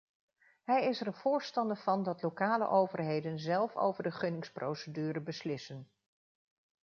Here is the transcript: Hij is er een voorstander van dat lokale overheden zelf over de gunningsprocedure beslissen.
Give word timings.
Hij 0.63 0.83
is 0.87 1.01
er 1.01 1.07
een 1.07 1.13
voorstander 1.13 1.77
van 1.77 2.03
dat 2.03 2.21
lokale 2.21 2.67
overheden 2.69 3.39
zelf 3.39 3.75
over 3.75 4.03
de 4.03 4.11
gunningsprocedure 4.11 5.21
beslissen. 5.21 5.91